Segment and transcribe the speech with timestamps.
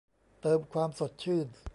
[0.41, 1.47] เติมความสดชื่น